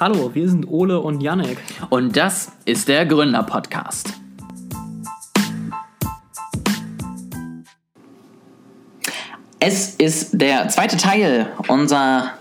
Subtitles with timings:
[0.00, 1.56] Hallo, wir sind Ole und Yannick.
[1.88, 4.12] Und das ist der Gründer-Podcast.
[9.60, 12.32] Es ist der zweite Teil unserer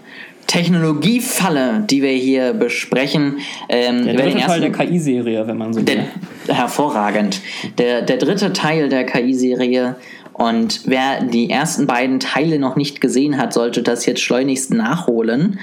[0.48, 3.38] Technologiefalle, die wir hier besprechen.
[3.70, 6.06] Ähm, der dritte Teil der KI-Serie, wenn man so will.
[6.48, 7.40] hervorragend.
[7.78, 9.96] Der, der dritte Teil der KI-Serie.
[10.34, 15.60] Und wer die ersten beiden Teile noch nicht gesehen hat, sollte das jetzt schleunigst nachholen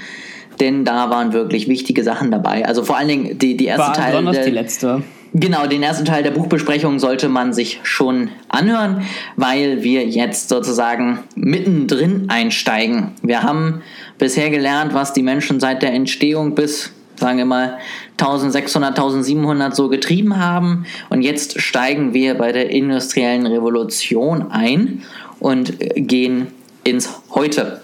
[0.59, 2.65] denn da waren wirklich wichtige Sachen dabei.
[2.65, 4.11] Also vor allen Dingen die, die erste War Teil.
[4.11, 5.03] Besonders der, die letzte.
[5.33, 9.03] Genau, den ersten Teil der Buchbesprechung sollte man sich schon anhören,
[9.37, 13.11] weil wir jetzt sozusagen mittendrin einsteigen.
[13.21, 13.81] Wir haben
[14.17, 17.77] bisher gelernt, was die Menschen seit der Entstehung bis, sagen wir mal,
[18.19, 20.85] 1600, 1700 so getrieben haben.
[21.09, 25.03] Und jetzt steigen wir bei der industriellen Revolution ein
[25.39, 26.47] und gehen
[26.83, 27.80] ins Heute.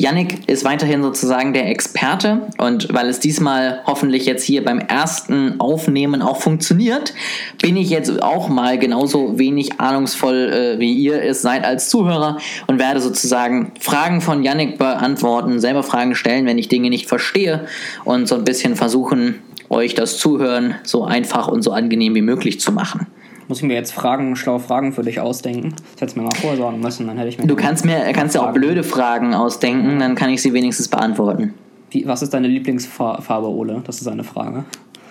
[0.00, 5.60] Yannick ist weiterhin sozusagen der Experte und weil es diesmal hoffentlich jetzt hier beim ersten
[5.60, 7.12] Aufnehmen auch funktioniert,
[7.60, 12.38] bin ich jetzt auch mal genauso wenig ahnungsvoll äh, wie ihr es seid als Zuhörer
[12.66, 17.66] und werde sozusagen Fragen von Yannick beantworten, selber Fragen stellen, wenn ich Dinge nicht verstehe
[18.06, 22.58] und so ein bisschen versuchen, euch das Zuhören so einfach und so angenehm wie möglich
[22.58, 23.06] zu machen.
[23.50, 25.74] Muss ich mir jetzt Fragen, schlaue Fragen für dich ausdenken?
[25.94, 27.48] Das hätte mir mal vorsorgen müssen, dann hätte ich mir.
[27.48, 31.54] Du kannst mir kannst ja auch blöde Fragen ausdenken, dann kann ich sie wenigstens beantworten.
[31.90, 33.82] Wie, was ist deine Lieblingsfarbe, Ole?
[33.84, 34.66] Das ist eine Frage.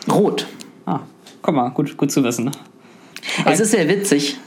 [0.10, 0.48] Rot.
[0.86, 1.02] Ah,
[1.42, 2.50] guck mal, gut, gut zu wissen.
[3.44, 4.38] Es ist sehr witzig.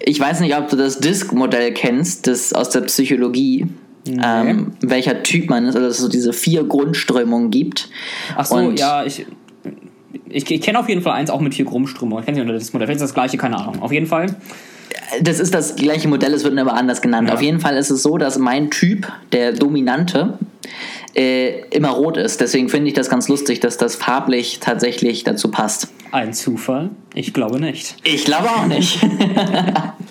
[0.00, 3.68] Ich weiß nicht, ob du das Disk-Modell kennst, das aus der Psychologie.
[4.06, 4.20] Nee.
[4.22, 7.88] Ähm, welcher Typ man ist, also dass es so diese vier Grundströmungen gibt.
[8.36, 9.24] Ach so, Und ja, ich,
[10.34, 12.22] ich, ich kenne auf jeden Fall eins auch mit vier Grundströmungen.
[12.22, 12.88] Ich kenne nicht das Modell.
[12.88, 13.80] Vielleicht ist das gleiche, keine Ahnung.
[13.80, 14.34] Auf jeden Fall.
[15.22, 17.28] Das ist das gleiche Modell, es wird aber anders genannt.
[17.28, 17.34] Ja.
[17.34, 20.38] Auf jeden Fall ist es so, dass mein Typ, der Dominante,
[21.14, 22.40] äh, immer rot ist.
[22.40, 25.88] Deswegen finde ich das ganz lustig, dass das farblich tatsächlich dazu passt.
[26.10, 26.90] Ein Zufall?
[27.14, 27.96] Ich glaube nicht.
[28.02, 28.98] Ich glaube auch nicht.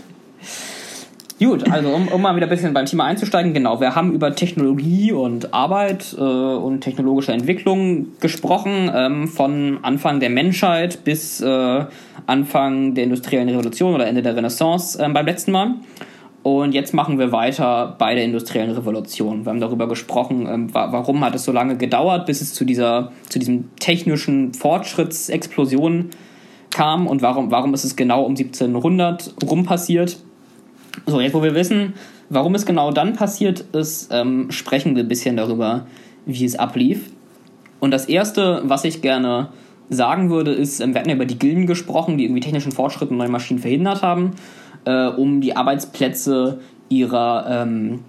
[1.43, 4.33] Gut, also um, um, mal wieder ein bisschen beim Thema einzusteigen, genau, wir haben über
[4.33, 11.85] Technologie und Arbeit äh, und technologische Entwicklung gesprochen, ähm, von Anfang der Menschheit bis äh,
[12.27, 15.75] Anfang der industriellen Revolution oder Ende der Renaissance äh, beim letzten Mal.
[16.43, 19.45] Und jetzt machen wir weiter bei der industriellen Revolution.
[19.45, 23.11] Wir haben darüber gesprochen, ähm, warum hat es so lange gedauert, bis es zu dieser,
[23.27, 26.11] zu diesem technischen Fortschrittsexplosion
[26.69, 30.19] kam und warum, warum ist es genau um 1700 rum passiert.
[31.05, 31.93] So, jetzt wo wir wissen,
[32.29, 35.87] warum es genau dann passiert ist, ähm, sprechen wir ein bisschen darüber,
[36.25, 37.11] wie es ablief.
[37.79, 39.49] Und das Erste, was ich gerne
[39.89, 43.11] sagen würde, ist, ähm, wir hatten ja über die Gilden gesprochen, die irgendwie technischen Fortschritt
[43.11, 44.31] und neue Maschinen verhindert haben,
[44.85, 46.59] äh, um die Arbeitsplätze
[46.89, 47.99] ihrer, ähm,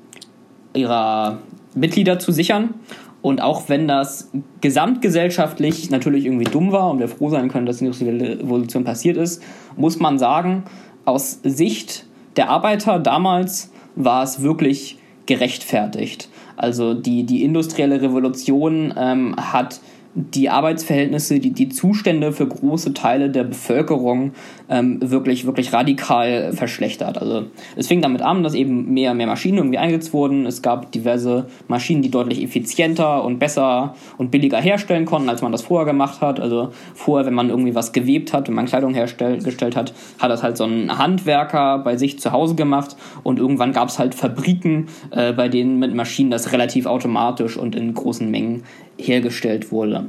[0.75, 1.39] ihrer
[1.75, 2.75] Mitglieder zu sichern.
[3.23, 4.31] Und auch wenn das
[4.61, 9.43] gesamtgesellschaftlich natürlich irgendwie dumm war und wir froh sein können, dass die Revolution passiert ist,
[9.77, 10.65] muss man sagen,
[11.07, 12.05] aus Sicht
[12.37, 16.29] der Arbeiter damals war es wirklich gerechtfertigt.
[16.57, 19.81] Also die, die industrielle Revolution ähm, hat
[20.15, 24.33] die Arbeitsverhältnisse, die, die Zustände für große Teile der Bevölkerung
[24.69, 27.19] ähm, wirklich, wirklich radikal verschlechtert.
[27.19, 30.47] Also es fing damit an, dass eben mehr, mehr Maschinen irgendwie eingesetzt wurden.
[30.47, 35.51] Es gab diverse Maschinen, die deutlich effizienter und besser und billiger herstellen konnten, als man
[35.51, 36.39] das vorher gemacht hat.
[36.39, 40.45] Also vorher, wenn man irgendwie was gewebt hat, wenn man Kleidung hergestellt hat, hat das
[40.45, 44.87] halt so ein Handwerker bei sich zu Hause gemacht und irgendwann gab es halt Fabriken,
[45.11, 48.63] äh, bei denen mit Maschinen das relativ automatisch und in großen Mengen
[48.99, 50.07] hergestellt wurde.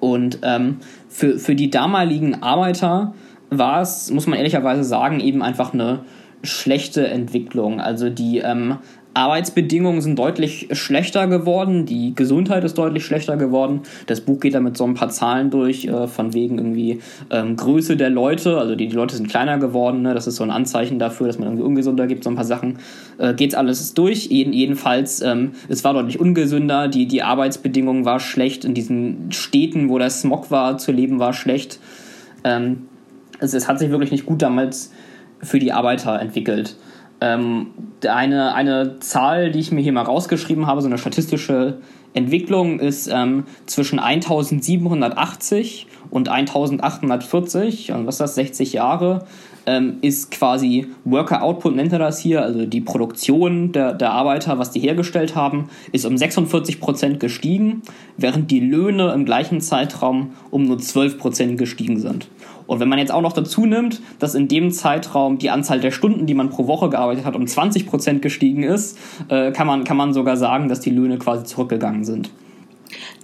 [0.00, 3.14] Und ähm, für, für die damaligen Arbeiter
[3.50, 6.00] war es, muss man ehrlicherweise sagen, eben einfach eine
[6.42, 7.80] schlechte Entwicklung.
[7.80, 8.78] Also die ähm,
[9.14, 13.82] Arbeitsbedingungen sind deutlich schlechter geworden, die Gesundheit ist deutlich schlechter geworden.
[14.06, 17.00] Das Buch geht da mit so ein paar Zahlen durch, äh, von wegen irgendwie
[17.30, 20.14] ähm, Größe der Leute, also die, die Leute sind kleiner geworden, ne?
[20.14, 22.78] das ist so ein Anzeichen dafür, dass man irgendwie ungesunder gibt, so ein paar Sachen.
[23.18, 28.18] Äh, geht's alles durch, Jeden, jedenfalls, ähm, es war deutlich ungesünder, die, die Arbeitsbedingungen war
[28.18, 31.80] schlecht, in diesen Städten, wo der Smog war, zu leben war schlecht.
[32.44, 32.88] Ähm,
[33.40, 34.92] also es hat sich wirklich nicht gut damals
[35.42, 36.76] für die Arbeiter entwickelt.
[37.22, 37.68] Ähm,
[38.04, 41.78] eine, eine Zahl, die ich mir hier mal rausgeschrieben habe, so eine statistische
[42.14, 49.24] Entwicklung, ist ähm, zwischen 1780 und 1840, und was ist das, 60 Jahre,
[49.66, 54.58] ähm, ist quasi Worker Output, nennt er das hier, also die Produktion der, der Arbeiter,
[54.58, 57.82] was die hergestellt haben, ist um 46 Prozent gestiegen,
[58.16, 62.26] während die Löhne im gleichen Zeitraum um nur 12 Prozent gestiegen sind.
[62.66, 65.90] Und wenn man jetzt auch noch dazu nimmt, dass in dem Zeitraum die Anzahl der
[65.90, 68.98] Stunden, die man pro Woche gearbeitet hat, um 20 Prozent gestiegen ist,
[69.28, 72.30] äh, kann, man, kann man sogar sagen, dass die Löhne quasi zurückgegangen sind.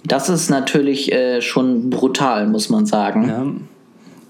[0.04, 3.28] Das ist natürlich äh, schon brutal, muss man sagen.
[3.28, 3.46] Ja.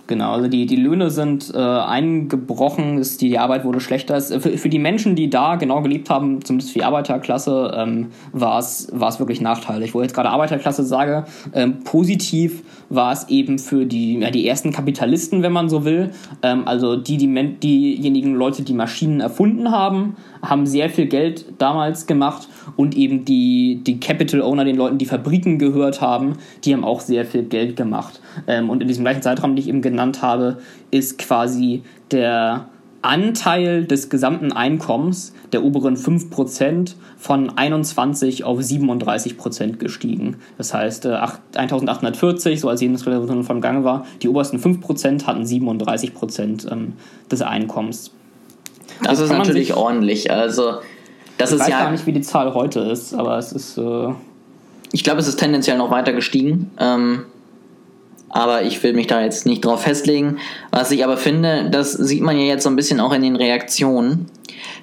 [0.09, 4.17] Genau, also die, die Löhne sind äh, eingebrochen, ist, die, die Arbeit wurde schlechter.
[4.17, 8.07] Es, für, für die Menschen, die da genau gelebt haben, zumindest für die Arbeiterklasse, ähm,
[8.33, 9.95] war es wirklich nachteilig.
[9.95, 14.47] Wo ich jetzt gerade Arbeiterklasse sage, ähm, positiv war es eben für die, ja, die
[14.47, 16.11] ersten Kapitalisten, wenn man so will.
[16.43, 22.07] Ähm, also die, die, diejenigen Leute, die Maschinen erfunden haben, haben sehr viel Geld damals
[22.07, 26.85] gemacht und eben die, die Capital Owner, den Leuten, die Fabriken gehört haben, die haben
[26.85, 28.21] auch sehr viel Geld gemacht.
[28.47, 30.59] Ähm, und in diesem gleichen Zeitraum, den ich eben genannt habe,
[30.91, 32.69] ist quasi der
[33.09, 40.37] Anteil des gesamten Einkommens der oberen 5% von 21 auf 37% gestiegen.
[40.59, 45.43] Das heißt, 1840, äh, so als die Industrialisation von Gange war, die obersten 5% hatten
[45.43, 46.93] 37% ähm,
[47.31, 48.13] des Einkommens.
[49.01, 50.31] Das, das ist natürlich ordentlich.
[50.31, 50.75] Also,
[51.39, 51.83] das ich ist weiß ja.
[51.85, 53.79] gar nicht, wie die Zahl heute ist, aber es ist.
[53.79, 54.13] Äh
[54.93, 56.71] ich glaube, es ist tendenziell noch weiter gestiegen.
[56.79, 57.25] Ähm,
[58.31, 60.39] aber ich will mich da jetzt nicht drauf festlegen.
[60.71, 63.37] Was ich aber finde, das sieht man ja jetzt so ein bisschen auch in den
[63.37, 64.27] Reaktionen.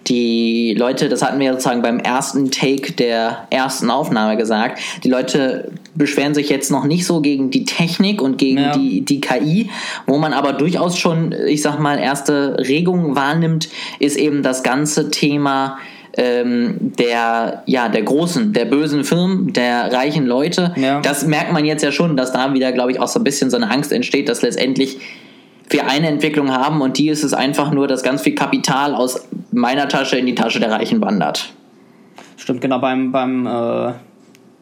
[0.07, 5.71] Die Leute, das hatten wir sozusagen beim ersten Take der ersten Aufnahme gesagt, die Leute
[5.95, 8.77] beschweren sich jetzt noch nicht so gegen die Technik und gegen ja.
[8.77, 9.69] die, die KI,
[10.06, 13.69] wo man aber durchaus schon, ich sag mal, erste Regungen wahrnimmt,
[14.00, 15.77] ist eben das ganze Thema
[16.17, 20.73] ähm, der, ja, der großen, der bösen Firmen, der reichen Leute.
[20.75, 21.01] Ja.
[21.01, 23.50] Das merkt man jetzt ja schon, dass da wieder, glaube ich, auch so ein bisschen
[23.50, 25.00] so eine Angst entsteht, dass letztendlich
[25.69, 29.27] wir eine Entwicklung haben und die ist es einfach nur, dass ganz viel Kapital aus
[29.51, 31.53] meiner Tasche in die Tasche der Reichen wandert.
[32.38, 32.79] Stimmt, genau.
[32.79, 33.94] Beim, beim äh,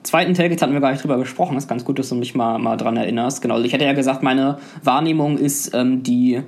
[0.03, 2.35] zweiten jetzt hatten wir gar nicht drüber gesprochen, das ist ganz gut, dass du mich
[2.35, 3.41] mal, mal dran erinnerst.
[3.41, 6.41] Genau, also ich hätte ja gesagt, meine Wahrnehmung ist ähm, die,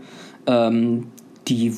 [0.47, 1.07] ähm,
[1.47, 1.73] die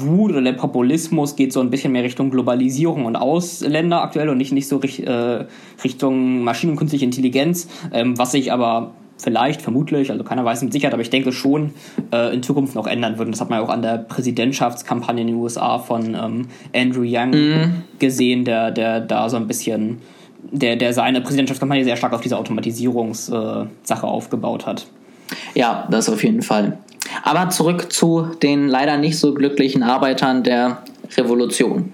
[0.00, 4.38] Wut oder der Populismus geht so ein bisschen mehr Richtung Globalisierung und Ausländer aktuell und
[4.38, 5.44] nicht, nicht so äh,
[5.82, 10.72] Richtung Maschinen- und künstliche Intelligenz, ähm, was sich aber vielleicht, vermutlich, also keiner weiß mit
[10.72, 11.70] Sicherheit, aber ich denke schon
[12.12, 13.30] äh, in Zukunft noch ändern würden.
[13.30, 17.30] Das hat man ja auch an der Präsidentschaftskampagne in den USA von ähm, Andrew Young
[17.30, 17.82] mhm.
[17.98, 19.98] gesehen, der, der da so ein bisschen,
[20.50, 23.68] der, der seine Präsidentschaftskampagne sehr stark auf diese Automatisierungssache
[24.06, 24.86] äh, aufgebaut hat.
[25.54, 26.78] Ja, das auf jeden Fall.
[27.22, 30.82] Aber zurück zu den leider nicht so glücklichen Arbeitern der
[31.16, 31.92] Revolution.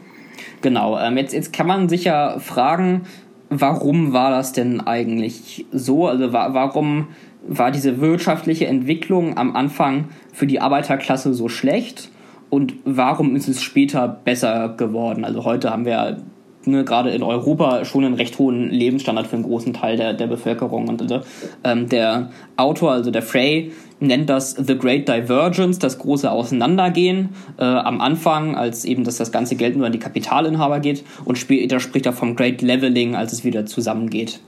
[0.62, 3.02] Genau, ähm, jetzt, jetzt kann man sich ja fragen,
[3.50, 6.06] warum war das denn eigentlich so?
[6.06, 7.08] Also wa warum
[7.46, 12.11] war diese wirtschaftliche Entwicklung am Anfang für die Arbeiterklasse so schlecht?
[12.49, 15.25] Und warum ist es später besser geworden?
[15.25, 16.19] Also heute haben wir
[16.67, 20.26] ne, gerade in Europa schon einen recht hohen Lebensstandard für einen großen Teil der, der
[20.26, 20.88] Bevölkerung.
[20.88, 21.20] Und also,
[21.64, 27.64] ähm, der Autor, also der Frey, nennt das The Great Divergence, das große Auseinandergehen äh,
[27.64, 31.81] am Anfang, als eben dass das ganze Geld nur an die Kapitalinhaber geht und später
[31.81, 34.41] spricht er vom Great Leveling, als es wieder zusammengeht.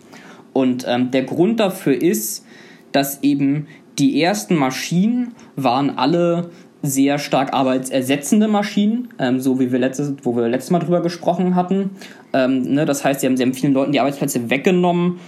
[0.52, 2.44] Und ähm, der Grund dafür ist,
[2.92, 3.66] dass eben
[3.98, 6.50] die ersten Maschinen waren alle
[6.84, 11.54] sehr stark arbeitsersetzende Maschinen, ähm, so wie wir letztes, wo wir letztes Mal drüber gesprochen
[11.54, 11.90] hatten.
[12.32, 15.18] Ähm, ne, das heißt, sie haben, sie haben vielen Leuten die Arbeitsplätze weggenommen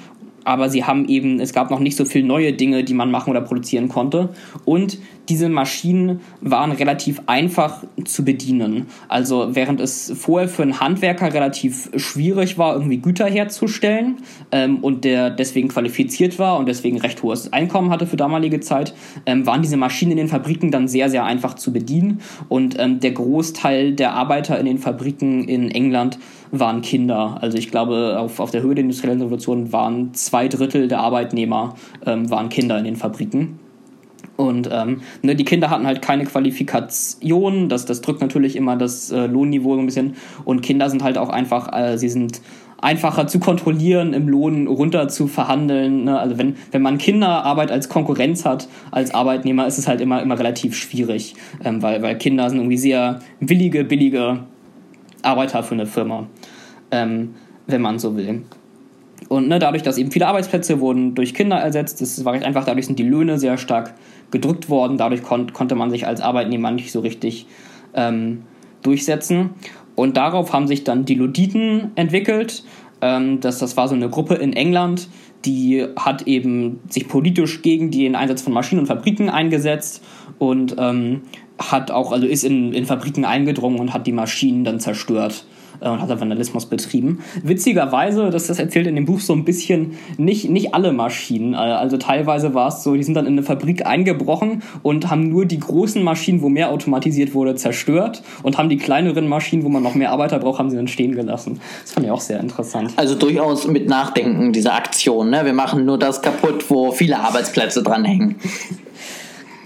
[0.46, 3.30] aber sie haben eben, es gab noch nicht so viele neue Dinge, die man machen
[3.30, 4.28] oder produzieren konnte.
[4.64, 8.86] Und diese Maschinen waren relativ einfach zu bedienen.
[9.08, 14.16] Also während es vorher für einen Handwerker relativ schwierig war, irgendwie Güter herzustellen
[14.52, 18.94] ähm, und der deswegen qualifiziert war und deswegen recht hohes Einkommen hatte für damalige Zeit,
[19.26, 22.20] ähm, waren diese Maschinen in den Fabriken dann sehr, sehr einfach zu bedienen.
[22.48, 26.18] Und ähm, der Großteil der Arbeiter in den Fabriken in England
[26.50, 27.38] waren Kinder.
[27.40, 31.74] Also ich glaube, auf, auf der Höhe der industriellen Revolution waren zwei Drittel der Arbeitnehmer
[32.04, 33.65] ähm, waren Kinder in den Fabriken.
[34.36, 39.10] Und ähm, ne, die Kinder hatten halt keine Qualifikation, das, das drückt natürlich immer das
[39.10, 40.16] äh, Lohnniveau ein bisschen.
[40.44, 42.40] Und Kinder sind halt auch einfach, äh, sie sind
[42.80, 46.04] einfacher zu kontrollieren, im Lohn runter zu verhandeln.
[46.04, 46.18] Ne?
[46.18, 50.38] Also wenn, wenn man Kinderarbeit als Konkurrenz hat, als Arbeitnehmer, ist es halt immer, immer
[50.38, 54.40] relativ schwierig, ähm, weil, weil Kinder sind irgendwie sehr willige, billige
[55.22, 56.26] Arbeiter für eine Firma,
[56.90, 57.34] ähm,
[57.66, 58.42] wenn man so will.
[59.28, 62.64] Und ne, dadurch, dass eben viele Arbeitsplätze wurden durch Kinder ersetzt, das war recht einfach,
[62.64, 63.94] dadurch sind die Löhne sehr stark
[64.30, 67.46] gedrückt worden, dadurch kon konnte man sich als Arbeitnehmer nicht so richtig
[67.94, 68.42] ähm,
[68.82, 69.50] durchsetzen.
[69.94, 72.64] Und darauf haben sich dann die Luditen entwickelt.
[73.00, 75.08] Ähm, das, das war so eine Gruppe in England,
[75.44, 80.02] die hat eben sich politisch gegen den Einsatz von Maschinen und Fabriken eingesetzt
[80.38, 81.22] und ähm,
[81.58, 85.46] hat auch, also ist in, in Fabriken eingedrungen und hat die Maschinen dann zerstört.
[85.80, 87.20] Äh, und hat da Vandalismus betrieben.
[87.42, 91.54] Witzigerweise, dass das erzählt in dem Buch so ein bisschen, nicht, nicht alle Maschinen.
[91.54, 95.28] Äh, also teilweise war es so, die sind dann in eine Fabrik eingebrochen und haben
[95.28, 99.68] nur die großen Maschinen, wo mehr automatisiert wurde, zerstört und haben die kleineren Maschinen, wo
[99.68, 101.60] man noch mehr Arbeiter braucht, haben sie dann stehen gelassen.
[101.82, 102.92] Das fand ich auch sehr interessant.
[102.96, 105.30] Also durchaus mit Nachdenken diese Aktion.
[105.30, 105.44] Ne?
[105.44, 108.36] Wir machen nur das kaputt, wo viele Arbeitsplätze dranhängen.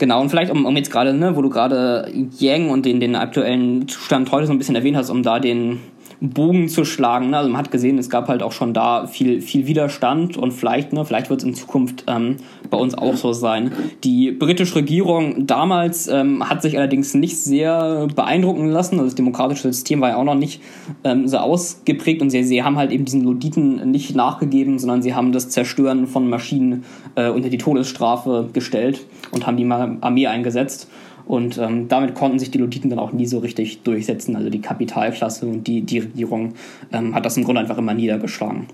[0.01, 3.15] Genau, und vielleicht, um, um jetzt gerade, ne, wo du gerade Yang und den, den
[3.15, 5.81] aktuellen Zustand heute so ein bisschen erwähnt hast, um da den,
[6.21, 7.31] Bogen zu schlagen.
[7.31, 7.39] Ne?
[7.39, 10.93] Also man hat gesehen, es gab halt auch schon da viel, viel Widerstand und vielleicht,
[10.93, 12.37] ne, vielleicht wird es in Zukunft ähm,
[12.69, 13.73] bei uns auch so sein.
[14.05, 18.97] Die britische Regierung damals ähm, hat sich allerdings nicht sehr beeindrucken lassen.
[18.97, 20.61] Also das demokratische System war ja auch noch nicht
[21.05, 25.15] ähm, so ausgeprägt und sie, sie haben halt eben diesen Luditen nicht nachgegeben, sondern sie
[25.15, 26.85] haben das Zerstören von Maschinen
[27.15, 30.89] äh, unter die Todesstrafe gestellt und haben die Armee eingesetzt.
[31.27, 34.37] Und ähm, damit konnten sich die Luditen dann auch nie so richtig durchsetzen.
[34.37, 36.55] Also die Kapitalklasse und die, die Regierung
[36.93, 38.67] ähm, hat das im Grunde einfach immer niedergeschlagen.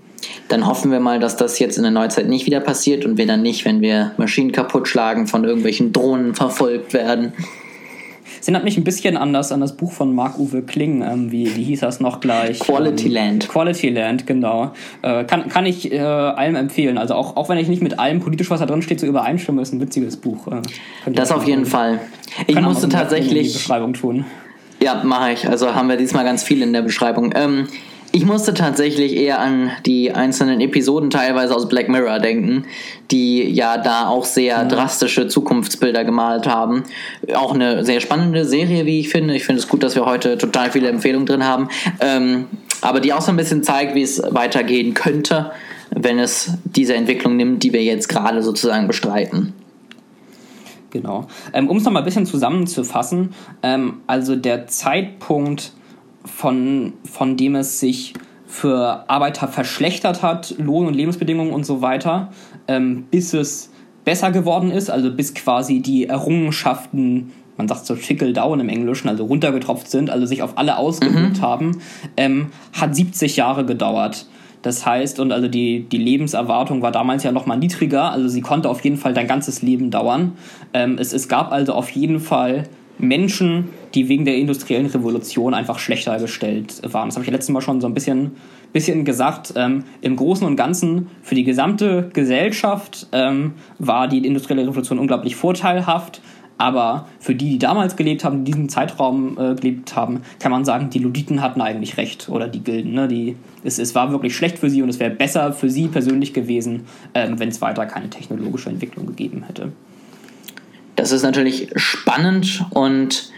[0.48, 3.26] Dann hoffen wir mal, dass das jetzt in der Neuzeit nicht wieder passiert und wir
[3.26, 7.32] dann nicht, wenn wir Maschinen kaputt schlagen, von irgendwelchen Drohnen verfolgt werden.
[8.40, 11.02] Es erinnert mich ein bisschen an das, an das Buch von Marc-Uwe Kling.
[11.02, 12.61] Ähm, wie, wie hieß das noch gleich?
[12.61, 13.49] Quality ähm, Land.
[13.49, 14.73] Quality Land, genau.
[15.02, 16.99] Äh, kann, kann ich äh, allem empfehlen.
[16.99, 19.62] Also auch, auch wenn ich nicht mit allem politisch, was da drin steht, so übereinstimme,
[19.62, 20.47] ist ein witziges Buch.
[20.49, 20.62] Äh,
[21.12, 22.00] das auf jeden Fall.
[22.47, 23.49] Ich musste tatsächlich.
[23.49, 24.25] Die Beschreibung tun.
[24.83, 25.49] Ja, mache ich.
[25.49, 27.33] Also haben wir diesmal ganz viel in der Beschreibung.
[27.35, 27.69] Ähm,
[28.16, 32.64] ich musste tatsächlich eher an die einzelnen Episoden teilweise aus Black Mirror denken,
[33.11, 34.70] die ja da auch sehr mhm.
[34.70, 36.85] drastische Zukunftsbilder gemalt haben.
[37.35, 39.37] Auch eine sehr spannende Serie, wie ich finde.
[39.37, 41.68] Ich finde es gut, dass wir heute total viele Empfehlungen drin haben.
[42.00, 42.46] Ähm,
[42.80, 45.50] aber die auch so ein bisschen zeigt, wie es weitergehen könnte,
[45.90, 49.52] wenn es diese Entwicklung nimmt, die wir jetzt gerade sozusagen bestreiten.
[50.90, 51.26] Genau.
[51.52, 55.73] Ähm, um es nochmal ein bisschen zusammenzufassen, ähm, also der Zeitpunkt,
[56.26, 58.14] von, von dem es sich
[58.47, 62.30] für Arbeiter verschlechtert hat, Lohn- und Lebensbedingungen und so weiter,
[62.68, 63.71] ähm, bis es
[64.04, 69.09] besser geworden ist, also bis quasi die Errungenschaften, man sagt so trickle down im Englischen,
[69.09, 71.42] also runtergetropft sind, also sich auf alle ausgewirkt mhm.
[71.42, 71.78] haben,
[72.16, 74.26] ähm, hat 70 Jahre gedauert.
[74.62, 78.40] Das heißt, und also die, die Lebenserwartung war damals ja noch mal niedriger, also sie
[78.40, 80.33] konnte auf jeden Fall dein ganzes Leben dauern.
[80.73, 82.64] Ähm, es, es gab also auf jeden Fall
[82.98, 87.08] Menschen, die wegen der industriellen Revolution einfach schlechter gestellt waren.
[87.08, 88.32] Das habe ich letztes Mal schon so ein bisschen,
[88.72, 89.54] bisschen gesagt.
[89.56, 95.36] Ähm, Im Großen und Ganzen für die gesamte Gesellschaft ähm, war die industrielle Revolution unglaublich
[95.36, 96.20] vorteilhaft.
[96.58, 100.64] Aber für die, die damals gelebt haben, in diesem Zeitraum äh, gelebt haben, kann man
[100.64, 102.94] sagen, die Luditen hatten eigentlich recht oder die Gilden.
[102.94, 103.08] Ne?
[103.08, 106.32] Die, es, es war wirklich schlecht für sie und es wäre besser für sie persönlich
[106.32, 109.72] gewesen, ähm, wenn es weiter keine technologische Entwicklung gegeben hätte.
[110.96, 113.30] Das ist natürlich spannend und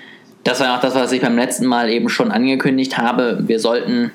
[0.44, 3.42] das war auch das, was ich beim letzten Mal eben schon angekündigt habe.
[3.46, 4.12] Wir sollten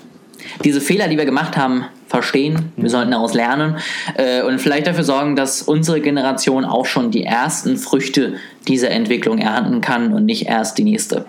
[0.63, 2.71] diese Fehler, die wir gemacht haben, verstehen.
[2.75, 3.77] Wir sollten daraus lernen
[4.17, 8.35] äh, und vielleicht dafür sorgen, dass unsere Generation auch schon die ersten Früchte
[8.67, 11.25] dieser Entwicklung ernten kann und nicht erst die nächste.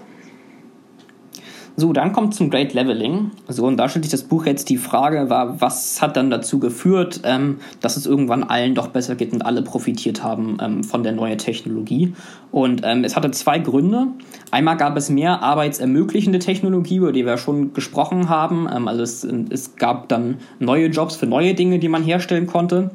[1.76, 3.32] So, dann kommt zum Great Leveling.
[3.48, 6.60] So, und da stellt sich das Buch jetzt die Frage, war, was hat dann dazu
[6.60, 11.02] geführt, ähm, dass es irgendwann allen doch besser geht und alle profitiert haben ähm, von
[11.02, 12.14] der neuen Technologie.
[12.52, 14.06] Und ähm, es hatte zwei Gründe.
[14.52, 18.68] Einmal gab es mehr arbeitsermöglichende Technologie, über die wir schon gesprochen haben.
[18.72, 22.92] Ähm, also es, es gab dann neue Jobs für neue Dinge, die man herstellen konnte.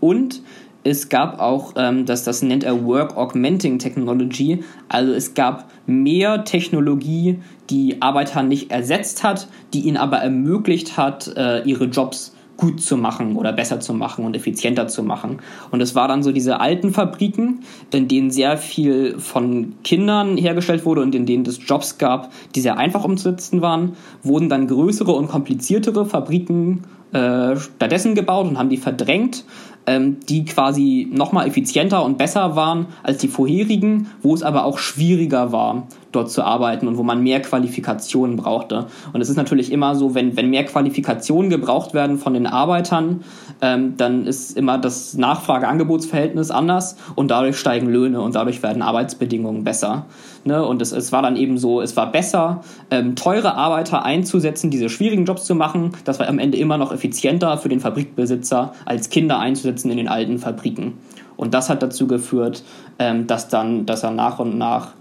[0.00, 0.42] Und
[0.84, 6.44] es gab auch, ähm, das, das nennt er Work Augmenting Technology, also es gab mehr
[6.44, 12.82] Technologie, die Arbeiter nicht ersetzt hat, die ihnen aber ermöglicht hat, äh, ihre Jobs gut
[12.82, 15.38] zu machen oder besser zu machen und effizienter zu machen.
[15.70, 17.60] Und es war dann so diese alten Fabriken,
[17.92, 22.60] in denen sehr viel von Kindern hergestellt wurde und in denen es Jobs gab, die
[22.60, 23.92] sehr einfach umzusetzen waren,
[24.24, 26.82] wurden dann größere und kompliziertere Fabriken
[27.12, 29.44] äh, stattdessen gebaut und haben die verdrängt
[29.88, 34.78] ähm, die quasi nochmal effizienter und besser waren als die vorherigen, wo es aber auch
[34.78, 38.86] schwieriger war, dort zu arbeiten und wo man mehr Qualifikationen brauchte.
[39.12, 43.22] Und es ist natürlich immer so, wenn, wenn mehr Qualifikationen gebraucht werden von den Arbeitern,
[43.62, 49.64] ähm, dann ist immer das Nachfrage-Angebotsverhältnis anders und dadurch steigen Löhne und dadurch werden Arbeitsbedingungen
[49.64, 50.06] besser.
[50.44, 50.64] Ne?
[50.64, 54.88] Und es, es war dann eben so, es war besser, ähm, teure Arbeiter einzusetzen, diese
[54.88, 55.92] schwierigen Jobs zu machen.
[56.04, 60.08] Das war am Ende immer noch effizienter für den Fabrikbesitzer, als Kinder einzusetzen in den
[60.08, 60.94] alten Fabriken.
[61.36, 62.64] Und das hat dazu geführt,
[62.98, 64.94] ähm, dass dann, dass er nach und nach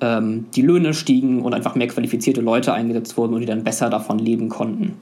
[0.00, 3.90] ähm, die Löhne stiegen und einfach mehr qualifizierte Leute eingesetzt wurden und die dann besser
[3.90, 4.96] davon leben konnten.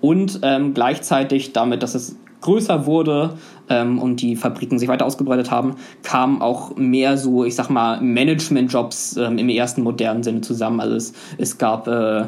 [0.00, 3.34] Und ähm, gleichzeitig damit, dass es größer wurde
[3.68, 8.00] ähm, und die Fabriken sich weiter ausgebreitet haben, kamen auch mehr so, ich sag mal,
[8.00, 10.80] Management-Jobs ähm, im ersten modernen Sinne zusammen.
[10.80, 12.26] Also es, es gab äh,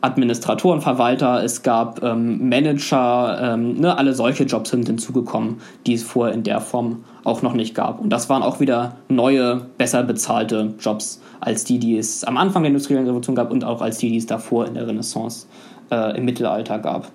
[0.00, 6.04] Administratoren, Verwalter, es gab ähm, Manager, ähm, ne, alle solche Jobs sind hinzugekommen, die es
[6.04, 8.00] vorher in der Form auch noch nicht gab.
[8.00, 12.62] Und das waren auch wieder neue, besser bezahlte Jobs als die, die es am Anfang
[12.62, 15.46] der industriellen Revolution gab und auch als die, die es davor in der Renaissance
[15.90, 17.10] äh, im Mittelalter gab.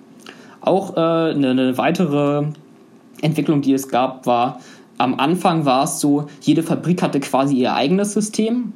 [0.60, 2.44] Auch äh, eine, eine weitere
[3.22, 4.60] Entwicklung, die es gab, war,
[4.98, 8.74] am Anfang war es so, jede Fabrik hatte quasi ihr eigenes System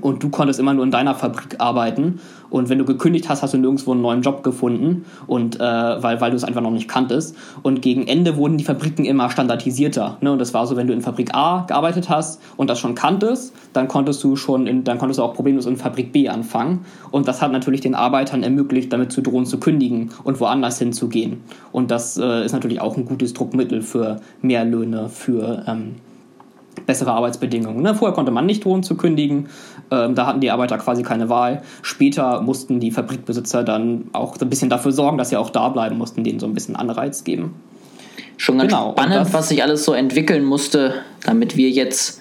[0.00, 2.20] und du konntest immer nur in deiner Fabrik arbeiten.
[2.50, 5.04] Und wenn du gekündigt hast, hast du nirgendwo einen neuen Job gefunden.
[5.26, 7.36] Und äh, weil, weil du es einfach noch nicht kanntest.
[7.62, 10.32] Und gegen Ende wurden die Fabriken immer standardisierter ne?
[10.32, 13.54] und das war so, wenn du in Fabrik A gearbeitet hast und das schon kanntest,
[13.72, 16.84] dann konntest du schon in, dann konntest du auch problemlos in Fabrik B anfangen.
[17.10, 21.42] Und das hat natürlich den Arbeitern ermöglicht, damit zu drohen zu kündigen und woanders hinzugehen.
[21.72, 25.96] Und das äh, ist natürlich auch ein gutes Druckmittel für mehr Löhne für ähm,
[26.86, 27.82] bessere Arbeitsbedingungen.
[27.82, 27.94] Ne?
[27.94, 29.48] Vorher konnte man nicht drohen zu kündigen,
[29.90, 31.62] ähm, da hatten die Arbeiter quasi keine Wahl.
[31.82, 35.98] Später mussten die Fabrikbesitzer dann auch ein bisschen dafür sorgen, dass sie auch da bleiben
[35.98, 37.54] mussten, denen so ein bisschen Anreiz geben.
[38.36, 38.92] Schon ganz genau.
[38.92, 40.94] spannend, was sich alles so entwickeln musste,
[41.24, 42.20] damit wir jetzt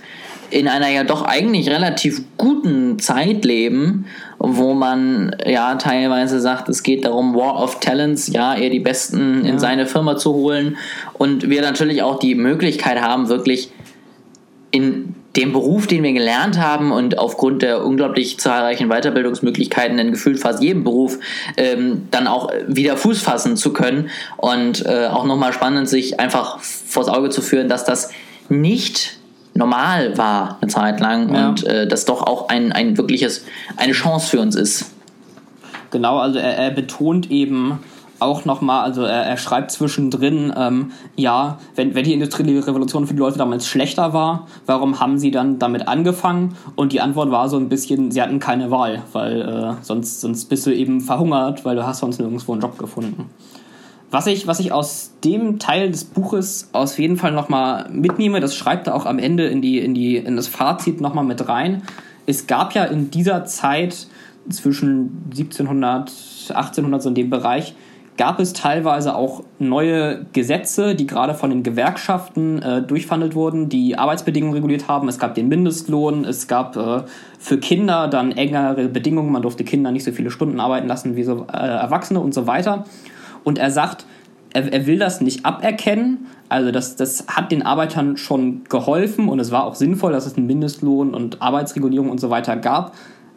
[0.50, 4.06] in einer ja doch eigentlich relativ guten Zeit leben,
[4.40, 9.44] wo man ja teilweise sagt, es geht darum, War of Talents, ja, eher die Besten
[9.44, 9.52] ja.
[9.52, 10.78] in seine Firma zu holen
[11.14, 13.72] und wir natürlich auch die Möglichkeit haben, wirklich
[14.78, 20.40] in dem Beruf, den wir gelernt haben und aufgrund der unglaublich zahlreichen Weiterbildungsmöglichkeiten in gefühlt
[20.40, 21.20] fast jedem Beruf
[21.58, 26.60] ähm, dann auch wieder Fuß fassen zu können und äh, auch nochmal spannend, sich einfach
[26.60, 28.12] vors Auge zu führen, dass das
[28.50, 29.20] nicht
[29.54, 31.50] normal war eine Zeit lang ja.
[31.50, 34.92] und äh, das doch auch ein, ein wirkliches, eine Chance für uns ist.
[35.92, 37.80] Genau, also er, er betont eben,
[38.20, 43.14] auch nochmal, also er, er schreibt zwischendrin, ähm, ja, wenn, wenn die industrielle Revolution für
[43.14, 46.56] die Leute damals schlechter war, warum haben sie dann damit angefangen?
[46.76, 50.46] Und die Antwort war so ein bisschen, sie hatten keine Wahl, weil äh, sonst, sonst
[50.46, 53.30] bist du eben verhungert, weil du hast sonst nirgendwo einen Job gefunden.
[54.10, 58.56] Was ich, was ich aus dem Teil des Buches auf jeden Fall nochmal mitnehme, das
[58.56, 61.84] schreibt er auch am Ende in, die, in, die, in das Fazit nochmal mit rein.
[62.26, 64.08] Es gab ja in dieser Zeit
[64.50, 66.12] zwischen 1700,
[66.50, 67.76] 1800 so in dem Bereich,
[68.18, 73.98] gab es teilweise auch neue Gesetze, die gerade von den Gewerkschaften äh, durchverhandelt wurden, die
[73.98, 75.08] Arbeitsbedingungen reguliert haben.
[75.08, 77.04] Es gab den Mindestlohn, es gab äh,
[77.40, 81.24] für Kinder dann engere Bedingungen, man durfte Kinder nicht so viele Stunden arbeiten lassen wie
[81.24, 82.86] so äh, Erwachsene und so weiter.
[83.44, 84.06] Und er sagt,
[84.54, 89.40] er, er will das nicht aberkennen, also das, das hat den Arbeitern schon geholfen und
[89.40, 92.96] es war auch sinnvoll, dass es einen Mindestlohn und Arbeitsregulierung und so weiter gab.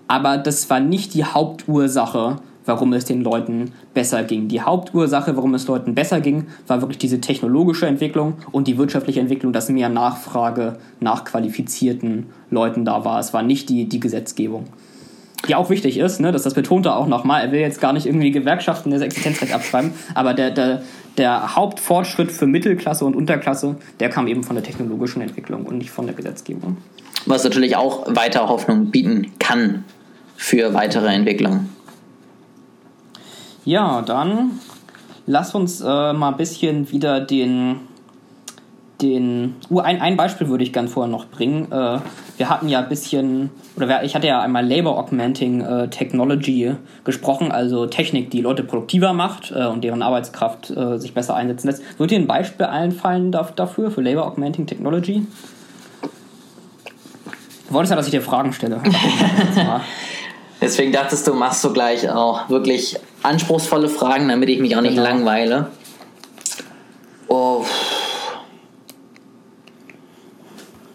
[0.09, 2.37] Aber das war nicht die Hauptursache
[2.71, 4.47] warum es den Leuten besser ging.
[4.47, 9.19] Die Hauptursache, warum es Leuten besser ging, war wirklich diese technologische Entwicklung und die wirtschaftliche
[9.19, 13.19] Entwicklung, dass mehr Nachfrage nach qualifizierten Leuten da war.
[13.19, 14.67] Es war nicht die, die Gesetzgebung.
[15.49, 16.31] Die auch wichtig ist, ne?
[16.31, 17.45] das, das betont er auch nochmal.
[17.45, 20.83] Er will jetzt gar nicht irgendwie Gewerkschaften das Existenzrecht abschreiben, aber der, der,
[21.19, 25.91] der Hauptfortschritt für Mittelklasse und Unterklasse, der kam eben von der technologischen Entwicklung und nicht
[25.91, 26.77] von der Gesetzgebung.
[27.27, 29.85] Was natürlich auch weiter Hoffnung bieten kann
[30.37, 31.69] für weitere Entwicklungen.
[33.65, 34.53] Ja, dann
[35.27, 37.81] lass uns äh, mal ein bisschen wieder den.
[39.01, 41.71] den uh, ein, ein Beispiel würde ich gerne vorher noch bringen.
[41.71, 41.99] Äh,
[42.37, 47.53] wir hatten ja ein bisschen, oder ich hatte ja einmal Labor Augmenting äh, Technology gesprochen,
[47.53, 51.83] also Technik, die Leute produktiver macht äh, und deren Arbeitskraft äh, sich besser einsetzen lässt.
[51.99, 55.27] Würde dir ein Beispiel einfallen dafür, für Labor Augmenting Technology?
[57.69, 58.81] Du wolltest ja, dass ich dir Fragen stelle.
[60.61, 64.97] Deswegen dachtest du, machst du gleich auch wirklich anspruchsvolle Fragen, damit ich mich auch nicht
[64.97, 65.09] genau.
[65.09, 65.71] langweile.
[67.29, 67.65] Oh.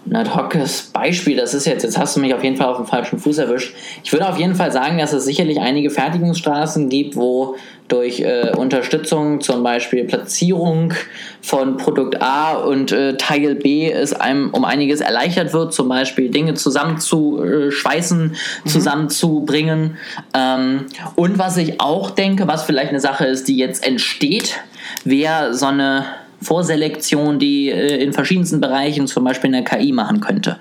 [0.07, 2.77] Ein ad hoces Beispiel, das ist jetzt, jetzt hast du mich auf jeden Fall auf
[2.77, 3.73] dem falschen Fuß erwischt.
[4.03, 7.55] Ich würde auf jeden Fall sagen, dass es sicherlich einige Fertigungsstraßen gibt, wo
[7.87, 10.93] durch äh, Unterstützung, zum Beispiel Platzierung
[11.41, 16.29] von Produkt A und äh, Teil B es einem um einiges erleichtert wird, zum Beispiel
[16.29, 18.69] Dinge zusammenzuschweißen, mhm.
[18.69, 19.97] zusammenzubringen.
[20.35, 24.55] Ähm, und was ich auch denke, was vielleicht eine Sache ist, die jetzt entsteht,
[25.03, 26.05] wäre so eine
[26.45, 30.57] Vorselektion, die äh, in verschiedensten Bereichen, zum Beispiel in der KI, machen könnte.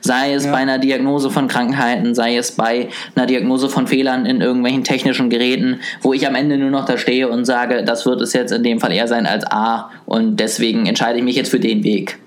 [0.00, 0.52] Sei es ja.
[0.52, 5.30] bei einer Diagnose von Krankheiten, sei es bei einer Diagnose von Fehlern in irgendwelchen technischen
[5.30, 8.52] Geräten, wo ich am Ende nur noch da stehe und sage, das wird es jetzt
[8.52, 11.84] in dem Fall eher sein als A und deswegen entscheide ich mich jetzt für den
[11.84, 12.18] Weg.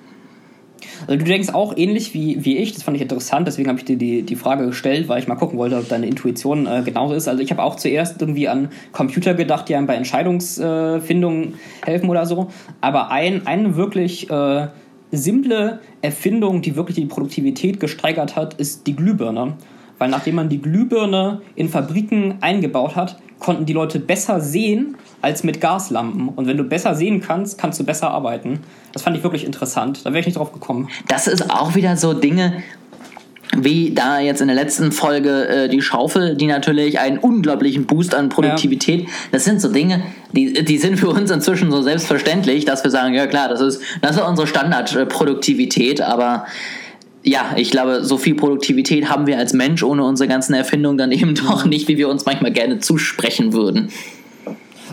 [1.07, 3.85] Also du denkst auch ähnlich wie, wie ich, das fand ich interessant, deswegen habe ich
[3.85, 7.13] dir die, die Frage gestellt, weil ich mal gucken wollte, ob deine Intuition äh, genauso
[7.13, 7.27] ist.
[7.27, 12.09] Also ich habe auch zuerst irgendwie an Computer gedacht, die einem bei Entscheidungsfindung äh, helfen
[12.09, 12.47] oder so.
[12.81, 14.67] Aber ein, eine wirklich äh,
[15.11, 19.53] simple Erfindung, die wirklich die Produktivität gesteigert hat, ist die Glühbirne.
[19.97, 25.43] Weil nachdem man die Glühbirne in Fabriken eingebaut hat, konnten die Leute besser sehen als
[25.43, 26.29] mit Gaslampen.
[26.29, 28.60] Und wenn du besser sehen kannst, kannst du besser arbeiten.
[28.93, 30.05] Das fand ich wirklich interessant.
[30.05, 30.89] Da wäre ich nicht drauf gekommen.
[31.07, 32.63] Das ist auch wieder so Dinge,
[33.57, 38.15] wie da jetzt in der letzten Folge äh, die Schaufel, die natürlich einen unglaublichen Boost
[38.15, 39.01] an Produktivität.
[39.01, 39.07] Ja.
[39.31, 43.13] Das sind so Dinge, die, die sind für uns inzwischen so selbstverständlich, dass wir sagen,
[43.13, 46.45] ja klar, das ist, das ist unsere Standardproduktivität, aber
[47.23, 51.12] ja, ich glaube, so viel Produktivität haben wir als Mensch ohne unsere ganzen Erfindungen dann
[51.12, 53.89] eben doch nicht, wie wir uns manchmal gerne zusprechen würden.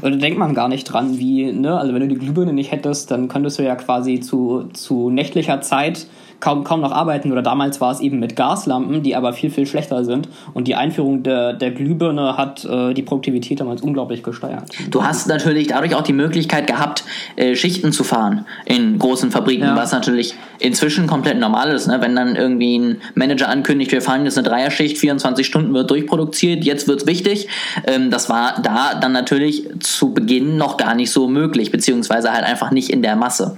[0.02, 2.72] Und da denkt man gar nicht dran, wie, ne, also wenn du die Glühbirne nicht
[2.72, 6.06] hättest, dann könntest du ja quasi zu, zu nächtlicher Zeit
[6.40, 7.32] kaum, kaum noch arbeiten.
[7.32, 10.28] Oder damals war es eben mit Gaslampen, die aber viel, viel schlechter sind.
[10.54, 14.64] Und die Einführung der, der Glühbirne hat äh, die Produktivität damals unglaublich gesteigert.
[14.90, 17.04] Du hast natürlich dadurch auch die Möglichkeit gehabt,
[17.36, 19.76] äh, Schichten zu fahren in großen Fabriken, ja.
[19.76, 21.86] was natürlich inzwischen komplett normal ist.
[21.86, 22.00] Ne?
[22.00, 26.64] Wenn dann irgendwie ein Manager ankündigt, wir fahren jetzt eine Dreierschicht, 24 Stunden wird durchproduziert,
[26.64, 27.48] jetzt wird es wichtig.
[27.86, 32.44] Ähm, das war da dann natürlich zu Beginn noch gar nicht so möglich, beziehungsweise halt
[32.44, 33.56] einfach nicht in der Masse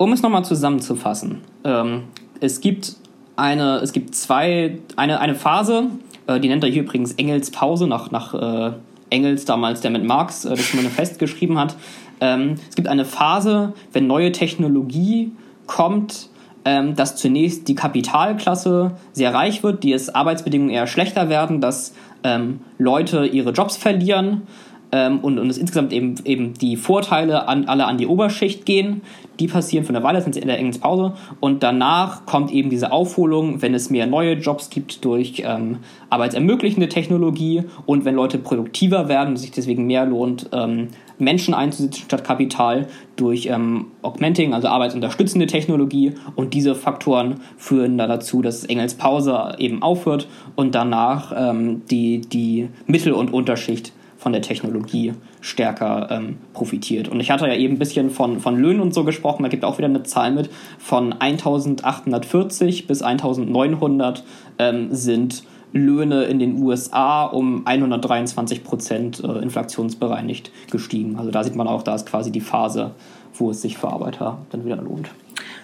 [0.00, 2.04] um es nochmal zusammenzufassen, ähm,
[2.40, 2.96] es gibt
[3.36, 5.88] eine, es gibt zwei, eine, eine Phase,
[6.26, 8.72] äh, die nennt er hier übrigens Engels Pause, nach, nach äh,
[9.10, 11.76] Engels damals, der mit Marx äh, das Manifest geschrieben hat.
[12.22, 15.32] Ähm, es gibt eine Phase, wenn neue Technologie
[15.66, 16.30] kommt,
[16.64, 21.92] ähm, dass zunächst die Kapitalklasse sehr reich wird, die es Arbeitsbedingungen eher schlechter werden, dass
[22.24, 24.46] ähm, Leute ihre Jobs verlieren
[24.92, 29.02] ähm, und, und es insgesamt eben, eben die Vorteile an, alle an die Oberschicht gehen.
[29.38, 32.68] Die passieren für eine Weile, sind sie in der engen Pause und danach kommt eben
[32.68, 35.78] diese Aufholung, wenn es mehr neue Jobs gibt durch ähm,
[36.10, 40.88] arbeitsermöglichende Technologie und wenn Leute produktiver werden und sich deswegen mehr lohnt, ähm,
[41.20, 46.14] Menschen einzusetzen statt Kapital durch ähm, Augmenting, also arbeitsunterstützende Technologie.
[46.34, 52.20] Und diese Faktoren führen da dazu, dass Engels Pause eben aufhört und danach ähm, die,
[52.20, 57.08] die Mittel- und Unterschicht von der Technologie stärker ähm, profitiert.
[57.08, 59.64] Und ich hatte ja eben ein bisschen von, von Löhnen und so gesprochen, da gibt
[59.64, 64.22] auch wieder eine Zahl mit, von 1840 bis 1900
[64.58, 71.16] ähm, sind Löhne in den USA um 123 Prozent äh, inflationsbereinigt gestiegen.
[71.16, 72.90] Also da sieht man auch, da ist quasi die Phase,
[73.32, 75.08] wo es sich für Arbeiter dann wieder lohnt.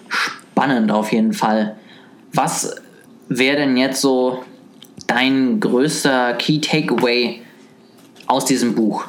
[0.07, 1.75] Spannend auf jeden Fall.
[2.33, 2.75] Was
[3.29, 4.39] wäre denn jetzt so
[5.05, 7.41] dein größter Key Takeaway
[8.27, 9.05] aus diesem Buch?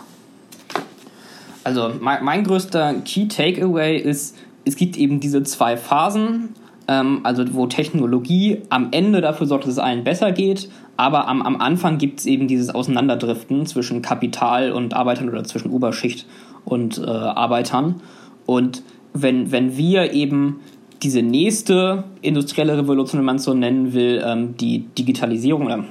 [1.65, 6.55] Also mein, mein größter Key Takeaway ist, es gibt eben diese zwei Phasen,
[6.87, 11.43] ähm, also wo Technologie am Ende dafür sorgt, dass es allen besser geht, aber am,
[11.43, 16.27] am Anfang gibt es eben dieses Auseinanderdriften zwischen Kapital und Arbeitern oder zwischen Oberschicht
[16.65, 18.01] und äh, Arbeitern.
[18.47, 20.61] Und wenn, wenn wir eben
[21.03, 25.85] diese nächste industrielle Revolution, wenn man es so nennen will, ähm, die Digitalisierung oder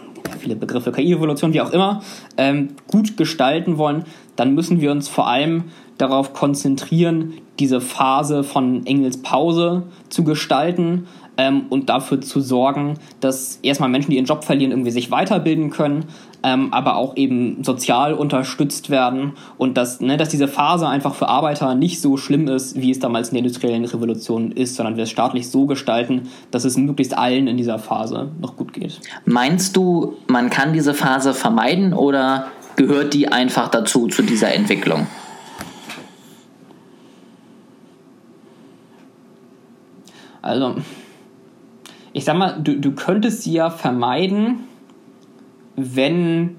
[0.48, 2.02] viele Begriffe, KI-Evolution, wie auch immer,
[2.38, 4.06] ähm, gut gestalten wollen,
[4.38, 5.66] dann müssen wir uns vor allem
[5.98, 11.08] darauf konzentrieren, diese Phase von Engels Pause zu gestalten
[11.38, 15.70] ähm, und dafür zu sorgen, dass erstmal Menschen, die ihren Job verlieren, irgendwie sich weiterbilden
[15.70, 16.06] können,
[16.48, 21.28] ähm, aber auch eben sozial unterstützt werden und dass, ne, dass diese Phase einfach für
[21.28, 25.04] Arbeiter nicht so schlimm ist, wie es damals in der industriellen Revolution ist, sondern wir
[25.04, 29.02] es staatlich so gestalten, dass es möglichst allen in dieser Phase noch gut geht.
[29.26, 35.06] Meinst du, man kann diese Phase vermeiden oder gehört die einfach dazu, zu dieser Entwicklung?
[40.42, 40.76] Also,
[42.14, 44.67] ich sag mal, du, du könntest sie ja vermeiden,
[45.78, 46.58] wenn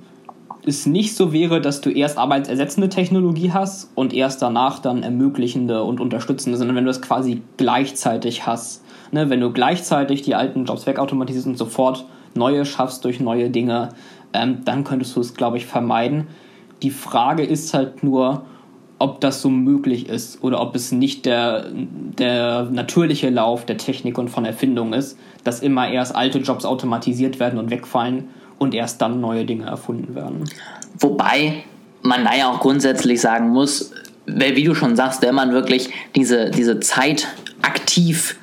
[0.64, 5.82] es nicht so wäre, dass du erst arbeitsersetzende Technologie hast und erst danach dann ermöglichende
[5.82, 8.84] und unterstützende, sondern wenn du es quasi gleichzeitig hast.
[9.10, 12.04] Ne, wenn du gleichzeitig die alten Jobs wegautomatisierst und sofort
[12.34, 13.90] neue schaffst durch neue Dinge,
[14.34, 16.26] ähm, dann könntest du es, glaube ich, vermeiden.
[16.82, 18.42] Die Frage ist halt nur,
[18.98, 24.18] ob das so möglich ist oder ob es nicht der, der natürliche Lauf der Technik
[24.18, 28.28] und von Erfindung ist, dass immer erst alte Jobs automatisiert werden und wegfallen
[28.58, 30.44] und erst dann neue Dinge erfunden werden.
[30.98, 31.64] Wobei
[32.02, 33.92] man da ja auch grundsätzlich sagen muss,
[34.26, 37.28] wie du schon sagst, wenn man wirklich diese, diese Zeit
[37.62, 38.36] aktiv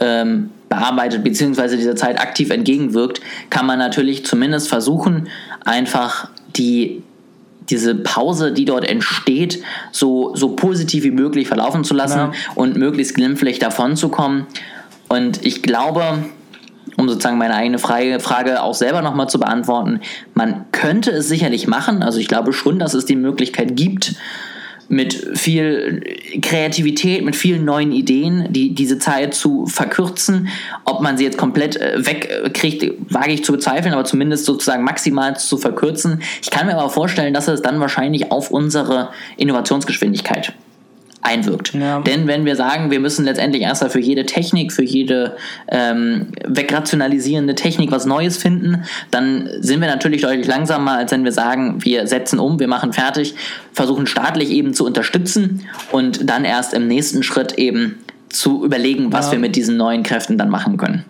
[0.00, 5.28] ähm, bearbeitet, beziehungsweise dieser Zeit aktiv entgegenwirkt, kann man natürlich zumindest versuchen,
[5.64, 7.02] einfach die
[7.70, 12.32] diese Pause, die dort entsteht, so, so positiv wie möglich verlaufen zu lassen ja.
[12.54, 14.46] und möglichst glimpflich davon zu kommen.
[15.08, 16.24] Und ich glaube,
[17.04, 20.00] um sozusagen meine eigene Frage auch selber nochmal zu beantworten,
[20.34, 22.02] man könnte es sicherlich machen.
[22.02, 24.14] Also ich glaube schon, dass es die Möglichkeit gibt,
[24.88, 26.02] mit viel
[26.42, 30.48] Kreativität, mit vielen neuen Ideen, die diese Zeit zu verkürzen.
[30.84, 35.36] Ob man sie jetzt komplett äh, wegkriegt, wage ich zu bezweifeln, aber zumindest sozusagen maximal
[35.38, 36.20] zu verkürzen.
[36.42, 40.52] Ich kann mir aber vorstellen, dass es dann wahrscheinlich auf unsere Innovationsgeschwindigkeit
[41.24, 41.74] einwirkt.
[41.74, 42.00] Ja.
[42.00, 45.36] Denn wenn wir sagen, wir müssen letztendlich erstmal für jede Technik, für jede
[45.68, 51.32] ähm, wegrationalisierende Technik was Neues finden, dann sind wir natürlich deutlich langsamer, als wenn wir
[51.32, 53.34] sagen, wir setzen um, wir machen fertig,
[53.72, 59.26] versuchen staatlich eben zu unterstützen und dann erst im nächsten Schritt eben zu überlegen, was
[59.26, 59.32] ja.
[59.32, 61.04] wir mit diesen neuen Kräften dann machen können.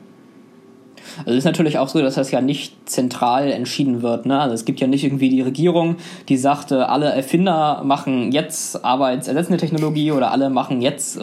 [1.18, 4.26] Also ist natürlich auch so, dass das ja nicht zentral entschieden wird.
[4.26, 4.38] Ne?
[4.38, 5.96] Also es gibt ja nicht irgendwie die Regierung,
[6.28, 11.20] die sagt, äh, alle Erfinder machen jetzt arbeitsersetzende Technologie oder alle machen jetzt äh,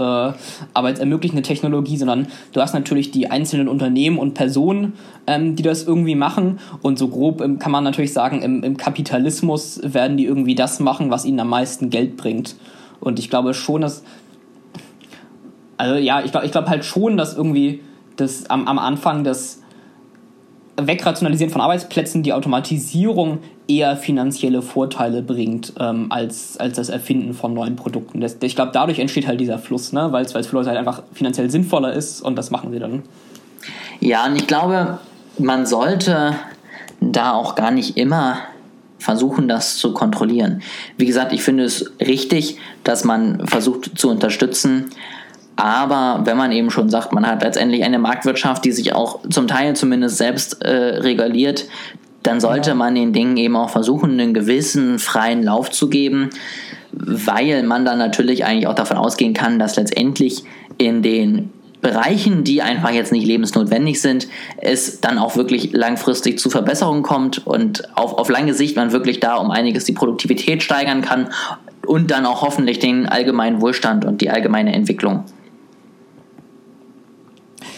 [0.73, 4.93] arbeitsermöglichende Technologie, sondern du hast natürlich die einzelnen Unternehmen und Personen,
[5.27, 6.59] ähm, die das irgendwie machen.
[6.81, 10.79] Und so grob ähm, kann man natürlich sagen, im, im Kapitalismus werden die irgendwie das
[10.79, 12.55] machen, was ihnen am meisten Geld bringt.
[12.99, 14.03] Und ich glaube schon, dass
[15.81, 17.81] also ja, ich glaube ich glaub halt schon, dass irgendwie
[18.15, 19.60] das am, am Anfang das
[20.87, 27.53] Wegrationalisieren von Arbeitsplätzen, die Automatisierung eher finanzielle Vorteile bringt, ähm, als, als das Erfinden von
[27.53, 28.21] neuen Produkten.
[28.21, 30.11] Das, ich glaube, dadurch entsteht halt dieser Fluss, ne?
[30.11, 33.03] weil es für Leute halt einfach finanziell sinnvoller ist und das machen sie dann.
[33.99, 34.99] Ja, und ich glaube,
[35.37, 36.35] man sollte
[36.99, 38.37] da auch gar nicht immer
[38.99, 40.61] versuchen, das zu kontrollieren.
[40.97, 44.91] Wie gesagt, ich finde es richtig, dass man versucht zu unterstützen,
[45.61, 49.47] aber wenn man eben schon sagt, man hat letztendlich eine Marktwirtschaft, die sich auch zum
[49.47, 51.67] Teil zumindest selbst äh, reguliert,
[52.23, 52.75] dann sollte ja.
[52.75, 56.31] man den Dingen eben auch versuchen, einen gewissen freien Lauf zu geben,
[56.91, 60.43] weil man dann natürlich eigentlich auch davon ausgehen kann, dass letztendlich
[60.79, 66.49] in den Bereichen, die einfach jetzt nicht lebensnotwendig sind, es dann auch wirklich langfristig zu
[66.49, 71.01] Verbesserungen kommt und auf, auf lange Sicht man wirklich da um einiges die Produktivität steigern
[71.01, 71.29] kann
[71.85, 75.25] und dann auch hoffentlich den allgemeinen Wohlstand und die allgemeine Entwicklung.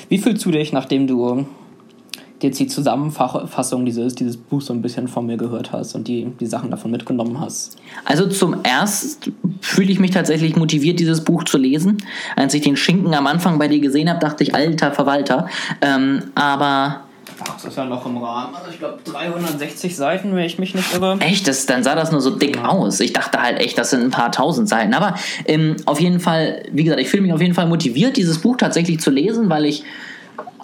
[0.09, 1.45] Wie fühlst du dich, nachdem du
[2.43, 6.27] jetzt die Zusammenfassung dieses, dieses Buchs so ein bisschen von mir gehört hast und die,
[6.39, 7.77] die Sachen davon mitgenommen hast?
[8.05, 11.97] Also zum erst fühle ich mich tatsächlich motiviert, dieses Buch zu lesen.
[12.35, 15.47] Als ich den Schinken am Anfang bei dir gesehen habe, dachte ich, alter Verwalter.
[15.81, 17.01] Ähm, aber
[17.45, 18.55] Das ist ja noch im Rahmen.
[18.55, 21.17] Also ich glaube 360 Seiten, wenn ich mich nicht irre.
[21.19, 21.47] Echt?
[21.47, 22.65] Das, dann sah das nur so dick ja.
[22.65, 22.99] aus.
[22.99, 24.93] Ich dachte halt echt, das sind ein paar tausend Seiten.
[24.93, 28.39] Aber ähm, auf jeden Fall, wie gesagt, ich fühle mich auf jeden Fall motiviert, dieses
[28.39, 29.83] Buch tatsächlich zu lesen, weil ich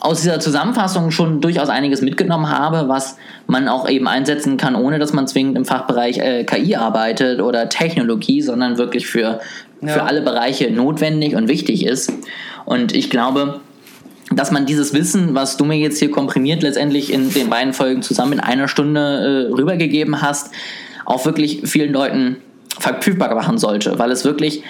[0.02, 5.00] aus dieser Zusammenfassung schon durchaus einiges mitgenommen habe, was man auch eben einsetzen kann, ohne
[5.00, 9.40] dass man zwingend im Fachbereich äh, KI arbeitet oder Technologie, sondern wirklich für,
[9.82, 9.88] ja.
[9.88, 12.14] für alle Bereiche notwendig und wichtig ist.
[12.66, 13.60] Und ich glaube,
[14.32, 18.02] dass man dieses Wissen, was du mir jetzt hier komprimiert letztendlich in den beiden Folgen
[18.02, 20.52] zusammen in einer Stunde äh, rübergegeben hast,
[21.06, 22.38] auch wirklich vielen Leuten
[22.80, 24.64] verfügbar machen sollte, weil es wirklich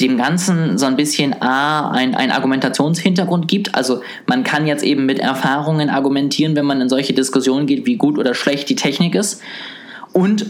[0.00, 3.74] dem Ganzen so ein bisschen A, ein, ein Argumentationshintergrund gibt.
[3.74, 7.96] Also man kann jetzt eben mit Erfahrungen argumentieren, wenn man in solche Diskussionen geht, wie
[7.96, 9.42] gut oder schlecht die Technik ist.
[10.12, 10.46] Und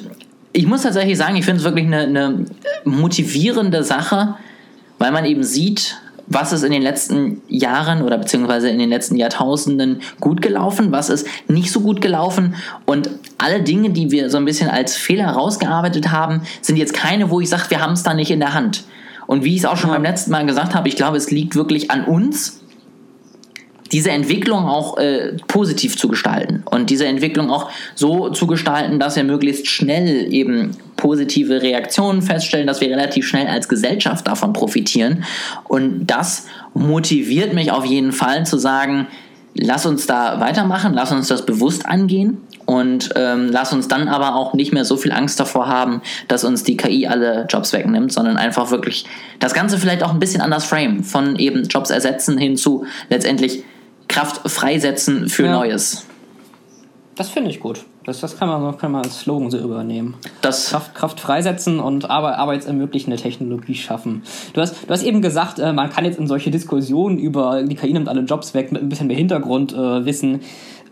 [0.52, 2.44] ich muss tatsächlich sagen, ich finde es wirklich eine, eine
[2.84, 4.36] motivierende Sache,
[4.98, 5.96] weil man eben sieht,
[6.30, 11.10] was ist in den letzten Jahren oder beziehungsweise in den letzten Jahrtausenden gut gelaufen, was
[11.10, 12.54] ist nicht so gut gelaufen?
[12.86, 17.30] Und alle Dinge, die wir so ein bisschen als Fehler rausgearbeitet haben, sind jetzt keine,
[17.30, 18.84] wo ich sage, wir haben es da nicht in der Hand.
[19.26, 21.56] Und wie ich es auch schon beim letzten Mal gesagt habe, ich glaube, es liegt
[21.56, 22.59] wirklich an uns,
[23.92, 29.16] diese Entwicklung auch äh, positiv zu gestalten und diese Entwicklung auch so zu gestalten, dass
[29.16, 35.24] wir möglichst schnell eben positive Reaktionen feststellen, dass wir relativ schnell als Gesellschaft davon profitieren.
[35.66, 39.08] Und das motiviert mich auf jeden Fall zu sagen,
[39.54, 44.36] lass uns da weitermachen, lass uns das bewusst angehen und ähm, lass uns dann aber
[44.36, 48.12] auch nicht mehr so viel Angst davor haben, dass uns die KI alle Jobs wegnimmt,
[48.12, 49.06] sondern einfach wirklich
[49.40, 53.64] das Ganze vielleicht auch ein bisschen anders frame, von eben Jobs ersetzen hin zu letztendlich
[54.10, 55.52] Kraft freisetzen für ja.
[55.52, 56.04] Neues.
[57.14, 57.84] Das finde ich gut.
[58.04, 60.14] Das, das kann, man, kann man als Slogan so übernehmen.
[60.40, 64.22] Das Kraft, Kraft freisetzen und Arbeit, arbeitsermöglichende Technologie schaffen.
[64.54, 67.74] Du hast, du hast eben gesagt, äh, man kann jetzt in solche Diskussionen über die
[67.76, 70.40] KI nimmt alle Jobs weg mit ein bisschen mehr Hintergrundwissen äh,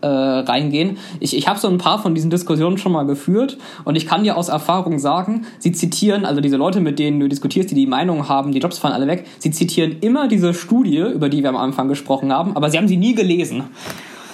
[0.01, 0.97] äh, reingehen.
[1.19, 4.23] Ich, ich habe so ein paar von diesen Diskussionen schon mal geführt und ich kann
[4.23, 7.87] dir aus Erfahrung sagen, sie zitieren, also diese Leute, mit denen du diskutierst, die die
[7.87, 11.49] Meinung haben, die Jobs fallen alle weg, sie zitieren immer diese Studie, über die wir
[11.49, 13.63] am Anfang gesprochen haben, aber sie haben sie nie gelesen.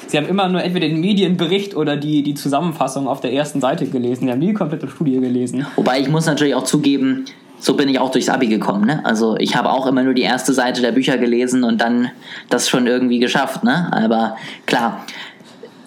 [0.07, 3.87] Sie haben immer nur entweder den Medienbericht oder die, die Zusammenfassung auf der ersten Seite
[3.87, 4.25] gelesen.
[4.25, 5.65] Sie haben nie die komplette Studie gelesen.
[5.75, 7.25] Wobei ich muss natürlich auch zugeben,
[7.59, 8.85] so bin ich auch durchs Abi gekommen.
[8.85, 9.03] Ne?
[9.03, 12.11] Also ich habe auch immer nur die erste Seite der Bücher gelesen und dann
[12.49, 13.63] das schon irgendwie geschafft.
[13.63, 13.91] Ne?
[13.91, 15.05] Aber klar,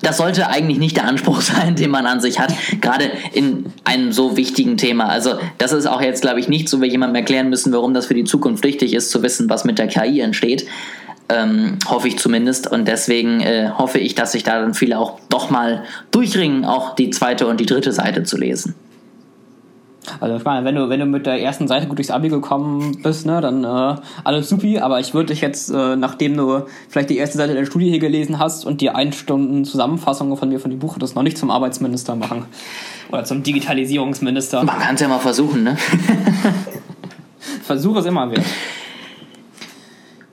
[0.09, 4.12] das sollte eigentlich nicht der Anspruch sein, den man an sich hat, gerade in einem
[4.12, 5.07] so wichtigen Thema.
[5.07, 8.07] Also das ist auch jetzt, glaube ich, nicht so, wie jemandem erklären müssen, warum das
[8.07, 10.66] für die Zukunft wichtig ist, zu wissen, was mit der KI entsteht.
[11.29, 12.71] Ähm, hoffe ich zumindest.
[12.71, 16.94] Und deswegen äh, hoffe ich, dass sich da dann viele auch doch mal durchringen, auch
[16.94, 18.75] die zweite und die dritte Seite zu lesen.
[20.21, 23.01] Also ich meine, wenn du, wenn du mit der ersten Seite gut durchs Abi gekommen
[23.03, 27.11] bist, ne, dann äh, alles supi, aber ich würde dich jetzt, äh, nachdem du vielleicht
[27.11, 30.61] die erste Seite der Studie hier gelesen hast und die ein Stunden Zusammenfassung von mir
[30.61, 32.44] von dem Buch das noch nicht zum Arbeitsminister machen.
[33.11, 34.62] Oder zum Digitalisierungsminister.
[34.64, 35.77] Man kann es ja mal versuchen, ne?
[37.62, 38.44] Versuch es immer wert.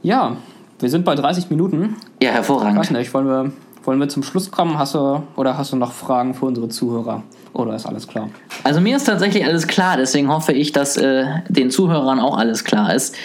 [0.02, 0.38] Ja,
[0.80, 1.96] wir sind bei 30 Minuten.
[2.22, 2.74] Ja, hervorragend.
[2.74, 3.52] Ich weiß nicht, wollen wir,
[3.86, 4.78] wollen wir zum Schluss kommen?
[4.78, 7.24] Hast du, oder hast du noch Fragen für unsere Zuhörer?
[7.54, 8.30] Oder ist alles klar?
[8.64, 12.64] Also mir ist tatsächlich alles klar, deswegen hoffe ich, dass äh, den Zuhörern auch alles
[12.64, 13.16] klar ist.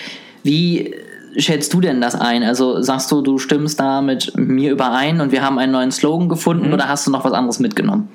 [0.42, 0.94] Wie
[1.37, 2.42] schätzt du denn das ein?
[2.42, 6.29] Also sagst du, du stimmst da mit mir überein und wir haben einen neuen Slogan
[6.29, 6.75] gefunden mhm.
[6.75, 8.09] oder hast du noch was anderes mitgenommen?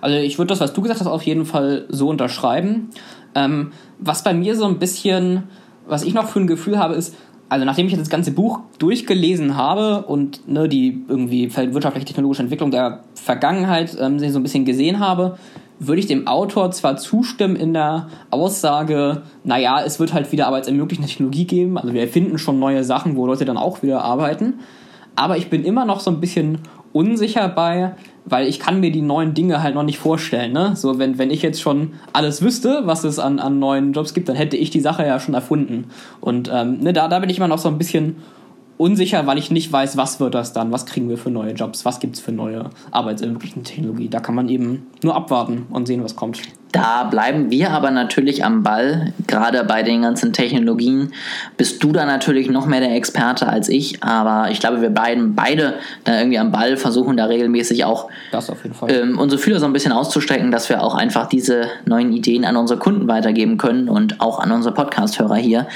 [0.00, 2.90] Also ich würde das, was du gesagt hast, auf jeden Fall so unterschreiben.
[3.34, 5.44] Ähm, was bei mir so ein bisschen,
[5.86, 7.14] was ich noch für ein Gefühl habe, ist,
[7.48, 12.70] also nachdem ich das ganze Buch durchgelesen habe und ne, die irgendwie wirtschaftliche technologische Entwicklung
[12.70, 15.38] der Vergangenheit ähm, so ein bisschen gesehen habe,
[15.78, 21.08] würde ich dem Autor zwar zustimmen in der Aussage, naja, es wird halt wieder arbeitsermöglichende
[21.08, 24.54] Technologie geben, also wir erfinden schon neue Sachen, wo Leute dann auch wieder arbeiten,
[25.14, 26.60] aber ich bin immer noch so ein bisschen
[26.92, 27.94] unsicher bei,
[28.26, 30.52] weil ich kann mir die neuen Dinge halt noch nicht vorstellen.
[30.52, 30.74] Ne?
[30.74, 34.28] So, wenn, wenn ich jetzt schon alles wüsste, was es an, an neuen Jobs gibt,
[34.28, 35.86] dann hätte ich die Sache ja schon erfunden.
[36.20, 38.16] Und ähm, ne, da, da bin ich immer noch so ein bisschen
[38.78, 41.84] unsicher, weil ich nicht weiß, was wird das dann, was kriegen wir für neue Jobs,
[41.84, 44.08] was gibt es für neue arbeitsermöglichende Technologie.
[44.08, 46.42] Da kann man eben nur abwarten und sehen, was kommt.
[46.76, 51.14] Da bleiben wir aber natürlich am Ball, gerade bei den ganzen Technologien.
[51.56, 55.34] Bist du da natürlich noch mehr der Experte als ich, aber ich glaube, wir beiden
[55.34, 58.10] beide da irgendwie am Ball versuchen da regelmäßig auch
[58.88, 62.56] ähm, unsere Fühler so ein bisschen auszustrecken, dass wir auch einfach diese neuen Ideen an
[62.56, 65.66] unsere Kunden weitergeben können und auch an unsere Podcast-Hörer hier,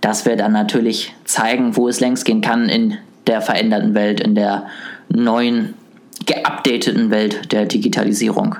[0.00, 4.34] dass wir dann natürlich zeigen, wo es längst gehen kann in der veränderten Welt, in
[4.34, 4.66] der
[5.10, 5.74] neuen,
[6.26, 8.56] geupdateten Welt der Digitalisierung.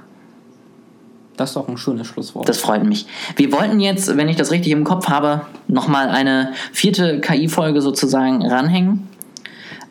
[1.41, 2.47] Das ist doch ein schönes Schlusswort.
[2.47, 3.07] Das freut mich.
[3.37, 8.45] Wir wollten jetzt, wenn ich das richtig im Kopf habe, nochmal eine vierte KI-Folge sozusagen
[8.45, 9.09] ranhängen,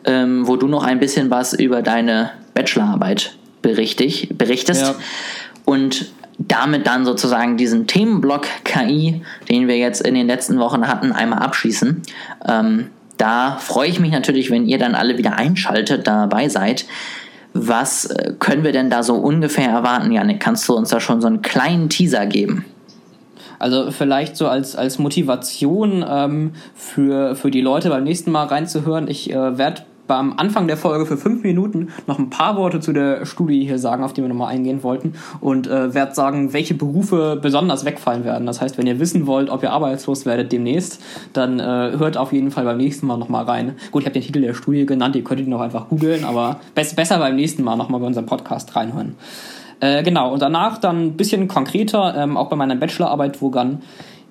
[0.04, 4.82] ähm, wo du noch ein bisschen was über deine Bachelorarbeit berichtig, berichtest.
[4.82, 4.94] Ja.
[5.64, 11.10] Und damit dann sozusagen diesen Themenblock KI, den wir jetzt in den letzten Wochen hatten,
[11.10, 12.00] einmal abschließen.
[12.46, 16.86] Ähm, da freue ich mich natürlich, wenn ihr dann alle wieder einschaltet, dabei seid.
[17.52, 20.40] Was äh, können wir denn da so ungefähr erwarten, Janik?
[20.40, 22.64] Kannst du uns da schon so einen kleinen Teaser geben?
[23.58, 29.06] Also vielleicht so als, als Motivation ähm, für, für die Leute beim nächsten Mal reinzuhören.
[29.06, 32.92] Ich äh, werde beim Anfang der Folge für fünf Minuten noch ein paar Worte zu
[32.92, 36.74] der Studie hier sagen, auf die wir nochmal eingehen wollten und äh, werde sagen, welche
[36.74, 38.44] Berufe besonders wegfallen werden.
[38.44, 41.00] Das heißt, wenn ihr wissen wollt, ob ihr arbeitslos werdet demnächst,
[41.32, 43.76] dann äh, hört auf jeden Fall beim nächsten Mal nochmal rein.
[43.92, 46.58] Gut, ich habe den Titel der Studie genannt, ihr könnt ihn noch einfach googeln, aber
[46.74, 49.14] best, besser beim nächsten Mal nochmal bei unserem Podcast reinhören.
[49.78, 53.82] Äh, genau, und danach dann ein bisschen konkreter, ähm, auch bei meiner Bachelorarbeit, woran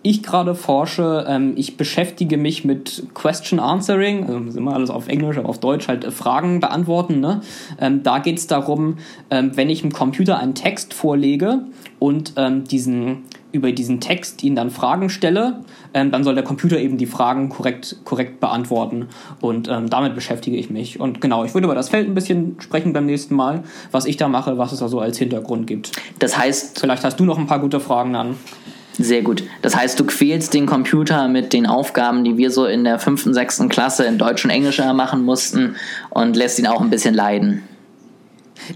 [0.02, 5.08] ich gerade forsche, ähm, ich beschäftige mich mit Question Answering, also ist immer alles auf
[5.08, 7.20] Englisch, aber auf Deutsch halt äh, Fragen beantworten.
[7.20, 7.42] Ne?
[7.80, 8.98] Ähm, da geht es darum,
[9.30, 11.64] ähm, wenn ich dem Computer einen Text vorlege
[12.00, 15.62] und ähm, diesen über diesen Text ihn dann Fragen stelle,
[15.96, 19.08] ähm, dann soll der Computer eben die Fragen korrekt, korrekt beantworten.
[19.42, 21.00] Und ähm, damit beschäftige ich mich.
[21.00, 24.18] Und genau, ich würde über das Feld ein bisschen sprechen beim nächsten Mal, was ich
[24.18, 25.92] da mache, was es da so als Hintergrund gibt.
[26.20, 26.80] Das heißt.
[26.80, 28.36] Vielleicht hast du noch ein paar gute Fragen dann.
[29.02, 29.44] Sehr gut.
[29.62, 33.34] Das heißt, du quälst den Computer mit den Aufgaben, die wir so in der fünften,
[33.34, 35.78] sechsten Klasse in Deutsch und Englisch machen mussten
[36.10, 37.64] und lässt ihn auch ein bisschen leiden.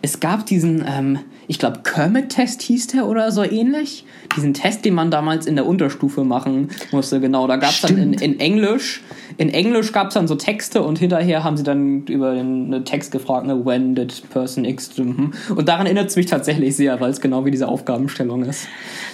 [0.01, 4.05] Es gab diesen, ähm, ich glaube, Kermit-Test hieß der oder so ähnlich.
[4.35, 7.47] Diesen Test, den man damals in der Unterstufe machen musste, genau.
[7.47, 9.01] Da gab es dann in, in, Englisch,
[9.37, 13.11] in Englisch gab es dann so Texte und hinterher haben sie dann über den Text
[13.11, 15.33] gefragt, ne, when did person X hm.
[15.55, 18.67] Und daran erinnert es mich tatsächlich sehr, weil es genau wie diese Aufgabenstellung ist.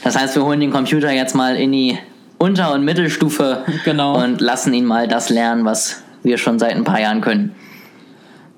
[0.04, 1.98] Das heißt, wir holen den Computer jetzt mal in die
[2.38, 4.24] Unter- und Mittelstufe genau.
[4.24, 7.56] und lassen ihn mal das lernen, was wir schon seit ein paar Jahren können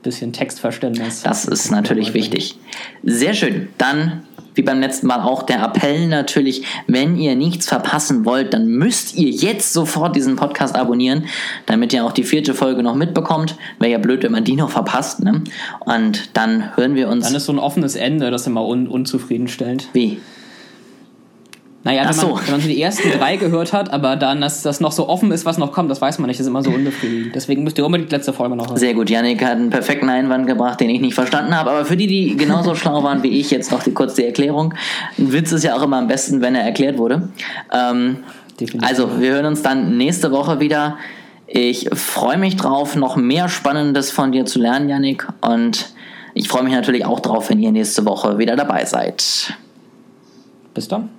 [0.02, 1.24] bisschen Textverständnis.
[1.24, 2.56] Das ist natürlich wichtig.
[3.04, 3.70] Sehr schön.
[3.78, 4.24] Dann,
[4.56, 9.16] wie beim letzten Mal auch der Appell natürlich, wenn ihr nichts verpassen wollt, dann müsst
[9.16, 11.26] ihr jetzt sofort diesen Podcast abonnieren,
[11.66, 13.56] damit ihr auch die vierte Folge noch mitbekommt.
[13.80, 15.24] Wäre ja blöd, wenn man die noch verpasst.
[15.24, 15.43] Ne?
[15.80, 17.26] Und dann hören wir uns.
[17.26, 19.89] Dann ist so ein offenes Ende, das immer un unzufriedenstellend.
[19.93, 20.20] Wie?
[21.84, 22.27] Naja, wenn, so.
[22.27, 25.09] man, wenn man so die ersten drei gehört hat, aber dann, dass das noch so
[25.09, 26.39] offen ist, was noch kommt, das weiß man nicht.
[26.39, 27.34] Das ist immer so unbefriedigend.
[27.34, 28.77] Deswegen müsst ihr unbedingt die letzte Folge noch hören.
[28.77, 31.71] Sehr gut, Yannick hat einen perfekten Einwand gebracht, den ich nicht verstanden habe.
[31.71, 34.75] Aber für die, die genauso schlau waren wie ich, jetzt noch die, kurz die Erklärung.
[35.17, 37.29] Ein Witz ist ja auch immer am besten, wenn er erklärt wurde.
[37.73, 38.17] Ähm,
[38.82, 40.97] also, wir hören uns dann nächste Woche wieder.
[41.47, 45.27] Ich freue mich drauf, noch mehr Spannendes von dir zu lernen, Yannick.
[45.41, 45.93] Und
[46.36, 49.55] ich freue mich natürlich auch drauf, wenn ihr nächste Woche wieder dabei seid.
[50.73, 51.09] Bis dann.